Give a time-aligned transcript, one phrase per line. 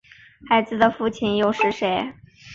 [0.49, 2.11] 孩子的父亲又是谁？